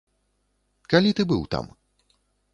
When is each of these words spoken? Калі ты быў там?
Калі 0.95 1.11
ты 1.21 1.27
быў 1.33 1.45
там? 1.53 1.65